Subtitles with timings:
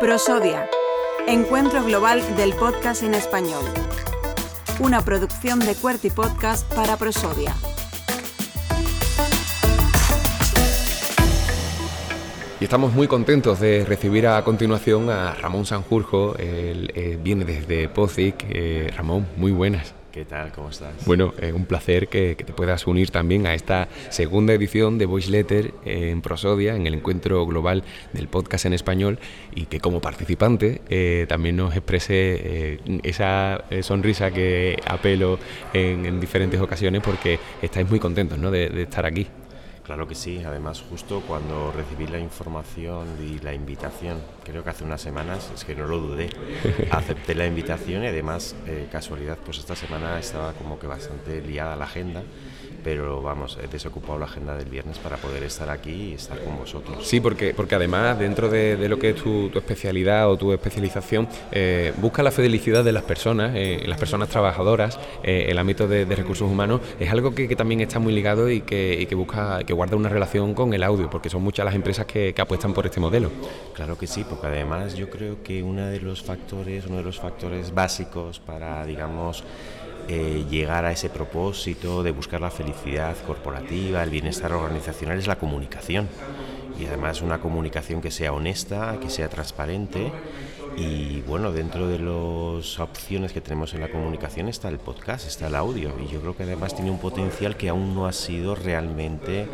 [0.00, 0.68] Prosodia,
[1.26, 3.64] Encuentro Global del Podcast en Español.
[4.78, 7.54] Una producción de Cuerty Podcast para Prosodia.
[12.60, 17.88] Y estamos muy contentos de recibir a continuación a Ramón Sanjurjo, él eh, viene desde
[17.88, 18.46] POCIC.
[18.50, 19.94] Eh, Ramón, muy buenas.
[20.14, 20.52] ¿Qué tal?
[20.52, 21.04] ¿Cómo estás?
[21.06, 25.28] Bueno, es un placer que, te puedas unir también a esta segunda edición de Voice
[25.28, 29.18] Letter en Prosodia, en el encuentro global del podcast en español,
[29.56, 35.40] y que como participante eh, también nos exprese eh, esa eh, sonrisa que apelo
[35.72, 38.52] en, diferentes ocasiones porque estáis muy contentos ¿no?
[38.52, 39.26] de estar aquí.
[39.84, 44.82] Claro que sí, además justo cuando recibí la información y la invitación, creo que hace
[44.82, 46.30] unas semanas, es que no lo dudé,
[46.90, 51.76] acepté la invitación y además, eh, casualidad, pues esta semana estaba como que bastante liada
[51.76, 52.22] la agenda
[52.84, 56.58] pero vamos, he desocupado la agenda del viernes para poder estar aquí y estar con
[56.58, 57.06] vosotros.
[57.06, 61.94] Sí, porque, porque además dentro de, lo que es tu, especialidad o tu especialización, eh,
[61.96, 66.48] busca la felicidad de las personas, eh, las personas trabajadoras, eh, el ámbito de, recursos
[66.48, 69.96] humanos, es algo que, también está muy ligado y que, y que busca, que guarda
[69.96, 73.00] una relación con el audio, porque son muchas las empresas que, que apuestan por este
[73.00, 73.30] modelo.
[73.72, 77.18] Claro que sí, porque además yo creo que uno de los factores, uno de los
[77.18, 79.42] factores básicos para, digamos,
[80.08, 85.38] eh, llegar a ese propósito de buscar la felicidad corporativa, el bienestar organizacional es la
[85.38, 86.08] comunicación.
[86.78, 90.10] Y además una comunicación que sea honesta, que sea transparente
[90.76, 95.46] y bueno, dentro de las opciones que tenemos en la comunicación está el podcast, está
[95.46, 95.92] el audio.
[96.02, 99.46] Y yo creo que además tiene un potencial que aún no ha sido realmente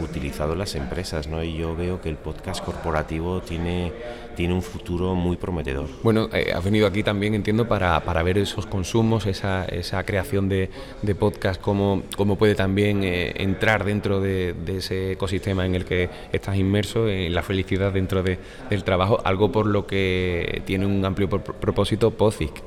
[0.00, 1.28] utilizado en las empresas.
[1.28, 1.42] ¿no?
[1.42, 3.92] Y yo veo que el podcast corporativo tiene,
[4.36, 5.88] tiene un futuro muy prometedor.
[6.02, 10.48] Bueno, eh, has venido aquí también, entiendo, para, para ver esos consumos, esa, esa creación
[10.48, 10.70] de,
[11.02, 15.84] de podcast, cómo, cómo puede también eh, entrar dentro de, de, ese ecosistema en el
[15.84, 20.86] que estás inmerso, en la felicidad dentro de, del trabajo, algo por lo que tiene
[20.86, 22.62] un amplio propósito POCIC.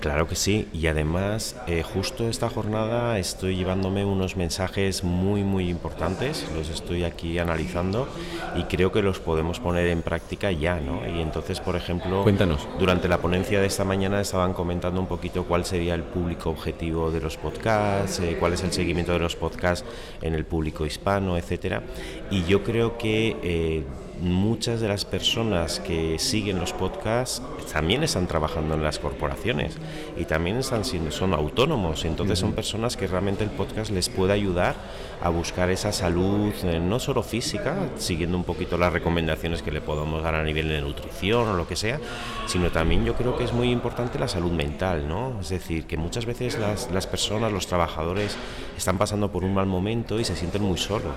[0.00, 5.68] Claro que sí, y además eh, justo esta jornada estoy llevándome unos mensajes muy muy
[5.68, 8.08] importantes, los estoy aquí analizando
[8.56, 11.06] y creo que los podemos poner en práctica ya, ¿no?
[11.06, 12.66] Y entonces, por ejemplo, Cuéntanos.
[12.78, 17.10] durante la ponencia de esta mañana estaban comentando un poquito cuál sería el público objetivo
[17.10, 19.86] de los podcasts, eh, cuál es el seguimiento de los podcasts
[20.22, 21.82] en el público hispano, etcétera,
[22.30, 23.84] y yo creo que eh,
[24.20, 27.42] muchas de las personas que siguen los podcasts
[27.72, 29.76] también están trabajando en las corporaciones
[30.16, 34.32] y también están siendo, son autónomos, entonces son personas que realmente el podcast les puede
[34.32, 34.74] ayudar
[35.22, 39.80] a buscar esa salud, eh, no solo física, siguiendo un poquito las recomendaciones que le
[39.80, 42.00] podemos dar a nivel de nutrición o lo que sea,
[42.46, 45.38] sino también yo creo que es muy importante la salud mental, ¿no?
[45.40, 48.36] Es decir, que muchas veces las, las personas, los trabajadores,
[48.76, 51.14] están pasando por un mal momento y se sienten muy solos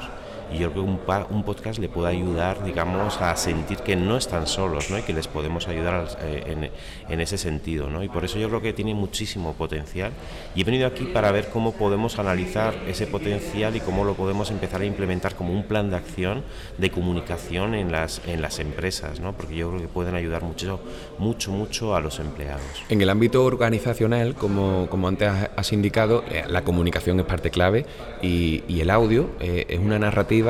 [0.53, 4.17] y yo creo que un, un, podcast le puede ayudar, digamos, a sentir que no
[4.17, 4.99] están solos, ¿no?
[4.99, 6.69] Y que les podemos ayudar eh, en,
[7.11, 8.03] en, ese sentido, ¿no?
[8.03, 10.11] Y por eso yo creo que tiene muchísimo potencial.
[10.55, 14.51] Y he venido aquí para ver cómo podemos analizar ese potencial y cómo lo podemos
[14.51, 16.43] empezar a implementar como un plan de acción
[16.77, 19.33] de comunicación en las, en las empresas, ¿no?
[19.33, 20.81] Porque yo creo que pueden ayudar mucho,
[21.17, 22.61] mucho, mucho a los empleados.
[22.89, 27.85] En el ámbito organizacional, como, como antes has indicado, eh, la comunicación es parte clave
[28.21, 30.40] y, y el audio eh, es una narrativa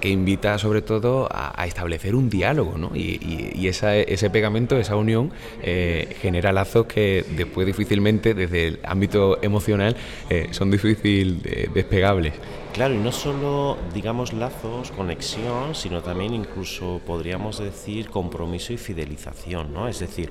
[0.00, 2.90] que invita sobre todo a, establecer un diálogo, ¿no?
[2.94, 5.30] Y, ese pegamento, esa unión,
[5.62, 9.96] eh, genera lazos que después difícilmente, desde el ámbito emocional,
[10.28, 11.42] eh, son difícil
[11.74, 12.34] despegables.
[12.72, 19.74] Claro, y no solo, digamos, lazos, conexión, sino también incluso podríamos decir compromiso y fidelización,
[19.74, 19.88] ¿no?
[19.88, 20.30] Es decir,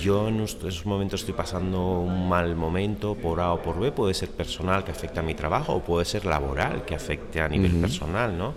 [0.00, 4.12] yo en esos momentos estoy pasando un mal momento por A o por B, puede
[4.12, 7.72] ser personal que afecta a mi trabajo o puede ser laboral que afecte a nivel
[7.80, 8.54] personal, ¿no?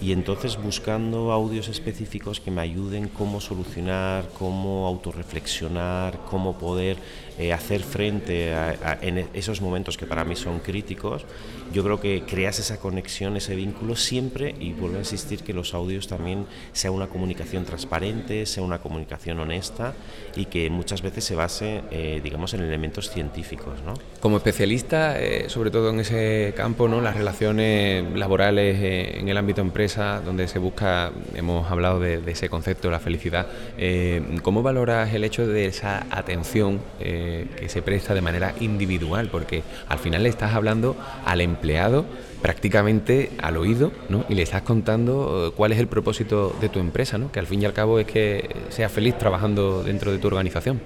[0.00, 6.96] Y entonces buscando audios específicos que me ayuden cómo solucionar, cómo autorreflexionar, cómo poder
[7.38, 11.24] eh, hacer frente a, en esos momentos que para mí son críticos,
[11.72, 15.72] yo creo que creas esa conexión, ese vínculo siempre y vuelvo a insistir que los
[15.72, 19.94] audios también sea una comunicación transparente, sea una comunicación honesta
[20.34, 23.80] y que muchas veces se base, eh, digamos, en elementos científicos.
[23.86, 23.94] ¿no?
[24.20, 27.00] Como especialista, eh, sobre todo en ese campo, ¿no?
[27.00, 28.78] las relaciones laborales
[29.18, 33.46] en el ámbito empresa, donde se busca, hemos hablado de, ese concepto, de la felicidad,
[33.76, 39.28] eh, ¿cómo valoras el hecho de esa atención eh, que se presta de manera individual?
[39.30, 42.04] Porque al final le estás hablando al empleado
[42.40, 44.24] prácticamente al oído ¿no?
[44.28, 47.32] y le estás contando eh, cuál es el propósito de tu empresa, ¿no?
[47.32, 50.80] que al fin y al cabo es que seas feliz trabajando dentro de tu organización.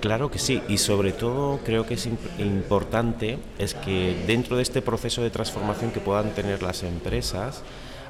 [0.00, 2.06] Claro que sí, y sobre todo creo que es
[2.38, 7.62] importante es que dentro de este proceso de transformación que puedan tener las empresas,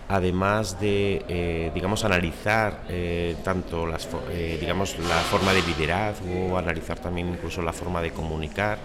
[0.09, 6.99] además de, eh, digamos, analizar eh, tanto las, eh, digamos, la forma de liderazgo, analizar
[6.99, 8.79] también incluso la forma de comunicar,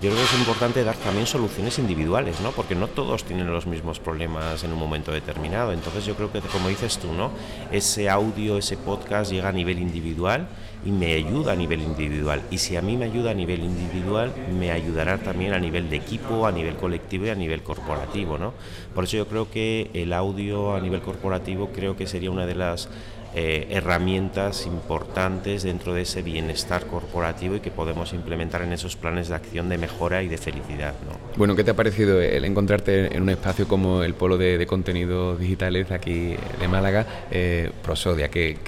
[0.00, 2.50] yo creo que es importante dar también soluciones individuales, ¿no?
[2.50, 5.72] Porque no todos tienen los mismos problemas en un momento determinado.
[5.72, 7.30] Entonces yo creo que, como dices tú, ¿no?
[7.72, 10.48] Ese audio, ese podcast llega a nivel individual
[10.84, 12.42] y me ayuda a nivel individual.
[12.50, 15.96] Y si a mí me ayuda a nivel individual, me ayudará también a nivel de
[15.96, 18.52] equipo, a nivel colectivo y a nivel corporativo, ¿no?
[18.94, 22.54] Por eso yo creo que el audio a nivel corporativo creo que sería una de
[22.54, 22.88] las
[23.34, 29.28] eh, herramientas importantes dentro de ese bienestar corporativo y que podemos implementar en esos planes
[29.28, 30.94] de acción de mejora y de felicidad.
[31.08, 31.18] ¿no?
[31.36, 35.38] Bueno, ¿qué te ha parecido el encontrarte en un espacio como el Polo de, Contenidos
[35.38, 38.28] Digitales aquí de Málaga, eh, Prosodia?
[38.28, 38.58] ¿qué,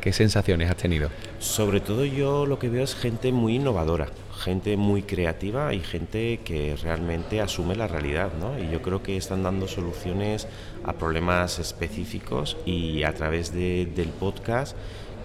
[0.00, 1.10] qué sensaciones has tenido?
[1.38, 6.40] Sobre todo yo lo que veo es gente muy innovadora gente muy creativa y gente
[6.44, 8.58] que realmente asume la realidad, ¿no?
[8.58, 10.46] Y yo creo que están dando soluciones
[10.84, 14.76] a problemas específicos y a través del podcast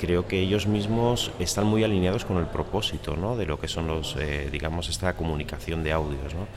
[0.02, 3.38] creo que ellos mismos están muy alineados con el propósito ¿no?
[3.38, 6.34] de lo que son los, eh, digamos, esta comunicación de audios.
[6.34, 6.48] ¿no?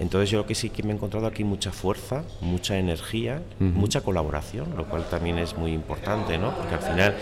[0.00, 4.00] Entonces yo creo que sí que me he encontrado aquí mucha fuerza, mucha energía, mucha
[4.00, 6.52] colaboración, lo cual también es muy importante, ¿no?
[6.56, 7.14] porque al final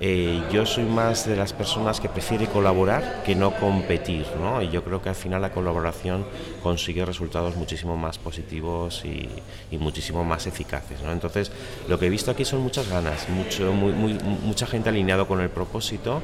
[0.00, 4.62] eh, yo soy más de las personas que prefiere colaborar que no competir, ¿no?
[4.62, 6.24] Y yo creo que al final la colaboración
[6.62, 9.28] consigue resultados muchísimo más positivos y,
[9.76, 11.12] muchísimo más eficaces, ¿no?
[11.12, 11.50] Entonces,
[11.88, 16.22] lo que he visto aquí son muchas ganas, mucho, mucha gente alineado con el propósito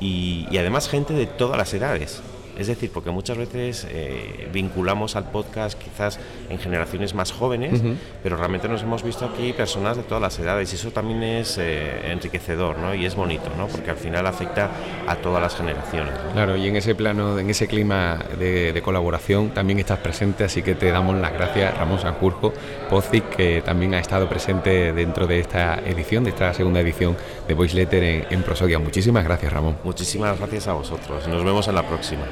[0.00, 2.22] y además gente de todas las edades.
[2.58, 6.18] Es decir, porque muchas veces eh, vinculamos al podcast quizás
[6.48, 7.82] en generaciones más jóvenes,
[8.22, 11.58] pero realmente nos hemos visto aquí personas de todas las edades y eso también es
[11.58, 12.94] eh, enriquecedor ¿no?
[12.94, 13.66] y es bonito, ¿no?
[13.66, 14.70] porque al final afecta
[15.06, 16.12] a todas las generaciones.
[16.32, 20.74] Claro, y en ese plano, en ese clima de, colaboración también estás presente, así que
[20.76, 22.52] te damos las gracias, Ramón Sanjurjo,
[22.88, 27.16] Pozic, que también ha estado presente dentro de esta edición, de esta segunda edición
[27.48, 28.78] de Voice Letter en, en Prosodia.
[28.78, 29.76] Muchísimas gracias, Ramón.
[29.82, 31.26] Muchísimas gracias a vosotros.
[31.26, 32.26] Nos vemos en la próxima.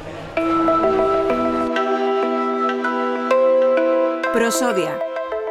[4.34, 4.98] Prosodia,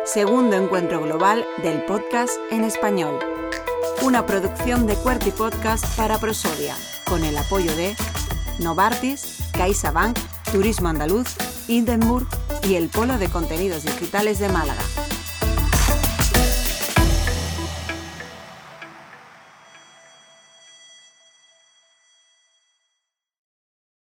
[0.04, 3.18] segundo encuentro global del podcast en español.
[4.02, 6.76] Una producción de Cuerti Podcast para Prosodia,
[7.06, 7.96] con el apoyo de
[8.60, 10.20] Novartis, CaixaBank,
[10.52, 11.34] Turismo Andaluz,
[11.70, 12.28] Hindenburg
[12.68, 14.84] y el Polo de Contenidos Digitales de Málaga.